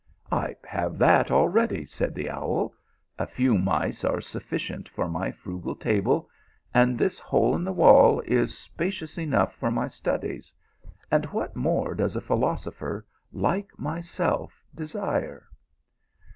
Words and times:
"I 0.45 0.55
have 0.63 0.97
that 0.97 1.29
already," 1.29 1.85
said 1.85 2.15
the 2.15 2.27
owl." 2.27 2.73
A 3.19 3.27
few 3.27 3.55
mice 3.59 4.03
are 4.03 4.19
sufficient 4.19 4.89
for 4.89 5.07
my 5.07 5.29
frugal 5.29 5.75
table, 5.75 6.27
and 6.73 6.97
this 6.97 7.19
hole 7.19 7.55
in 7.55 7.63
the 7.63 7.71
wall 7.71 8.19
is 8.25 8.57
spacious 8.57 9.19
enough 9.19 9.53
for 9.53 9.69
my 9.69 9.87
studies, 9.87 10.55
and 11.11 11.25
what 11.27 11.55
more 11.55 11.93
does 11.93 12.15
a 12.15 12.21
philosopher 12.21 13.05
like 13.31 13.77
myself 13.77 14.65
desire 14.73 15.45